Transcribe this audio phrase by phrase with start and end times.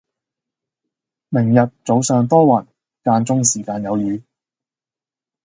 [1.29, 2.65] 明日早上多雲，
[3.03, 4.23] 間中時間有雨